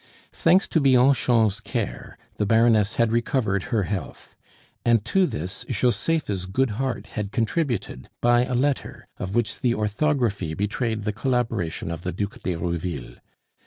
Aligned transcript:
Thanks 0.33 0.67
to 0.69 0.81
Bianchon's 0.81 1.59
care, 1.59 2.17
the 2.37 2.45
Baroness 2.47 2.93
had 2.95 3.11
recovered 3.11 3.65
her 3.69 3.83
health; 3.83 4.35
and 4.83 5.05
to 5.05 5.27
this 5.27 5.63
Josepha's 5.69 6.47
good 6.47 6.71
heart 6.81 7.05
had 7.13 7.31
contributed 7.31 8.09
by 8.19 8.45
a 8.45 8.55
letter, 8.55 9.05
of 9.19 9.35
which 9.35 9.59
the 9.59 9.75
orthography 9.75 10.55
betrayed 10.55 11.03
the 11.03 11.13
collaboration 11.13 11.91
of 11.91 12.01
the 12.01 12.11
Duc 12.11 12.41
d'Herouville. 12.41 13.17